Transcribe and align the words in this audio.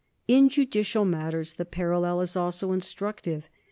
In 0.27 0.49
judicial 0.49 1.05
matters 1.05 1.53
the 1.53 1.63
parallel 1.63 2.21
is 2.21 2.35
also 2.35 2.71
instructive. 2.71 3.47